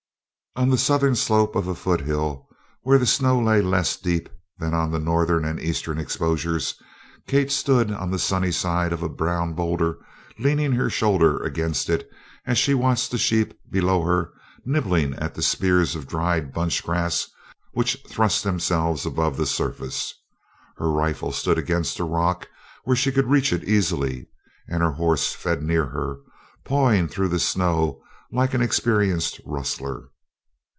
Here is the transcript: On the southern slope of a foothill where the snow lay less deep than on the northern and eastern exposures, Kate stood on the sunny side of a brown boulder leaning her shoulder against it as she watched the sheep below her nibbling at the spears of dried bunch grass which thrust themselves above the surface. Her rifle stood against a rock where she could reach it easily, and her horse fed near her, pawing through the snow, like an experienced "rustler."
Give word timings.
On 0.57 0.69
the 0.69 0.77
southern 0.77 1.15
slope 1.15 1.55
of 1.55 1.69
a 1.69 1.73
foothill 1.73 2.45
where 2.81 2.97
the 2.99 3.05
snow 3.05 3.39
lay 3.41 3.61
less 3.61 3.95
deep 3.95 4.27
than 4.59 4.73
on 4.73 4.91
the 4.91 4.99
northern 4.99 5.45
and 5.45 5.57
eastern 5.61 5.97
exposures, 5.97 6.75
Kate 7.25 7.49
stood 7.49 7.89
on 7.89 8.11
the 8.11 8.19
sunny 8.19 8.51
side 8.51 8.91
of 8.91 9.01
a 9.01 9.07
brown 9.07 9.53
boulder 9.53 9.97
leaning 10.37 10.73
her 10.73 10.89
shoulder 10.89 11.37
against 11.41 11.89
it 11.89 12.05
as 12.45 12.57
she 12.57 12.73
watched 12.73 13.11
the 13.11 13.17
sheep 13.17 13.57
below 13.69 14.01
her 14.03 14.33
nibbling 14.65 15.13
at 15.15 15.35
the 15.35 15.41
spears 15.41 15.95
of 15.95 16.05
dried 16.05 16.51
bunch 16.51 16.83
grass 16.83 17.29
which 17.71 18.03
thrust 18.05 18.43
themselves 18.43 19.05
above 19.05 19.37
the 19.37 19.45
surface. 19.45 20.13
Her 20.75 20.91
rifle 20.91 21.31
stood 21.31 21.57
against 21.57 21.97
a 21.97 22.03
rock 22.03 22.49
where 22.83 22.97
she 22.97 23.13
could 23.13 23.29
reach 23.29 23.53
it 23.53 23.63
easily, 23.63 24.27
and 24.67 24.83
her 24.83 24.91
horse 24.91 25.31
fed 25.33 25.63
near 25.63 25.85
her, 25.85 26.17
pawing 26.65 27.07
through 27.07 27.29
the 27.29 27.39
snow, 27.39 28.03
like 28.33 28.53
an 28.53 28.61
experienced 28.61 29.39
"rustler." 29.45 30.09